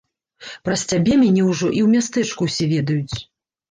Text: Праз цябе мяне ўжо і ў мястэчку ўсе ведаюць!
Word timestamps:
Праз 0.69 0.85
цябе 0.91 1.19
мяне 1.25 1.45
ўжо 1.51 1.63
і 1.67 1.87
ў 1.87 1.95
мястэчку 1.95 2.41
ўсе 2.53 2.63
ведаюць! 2.77 3.17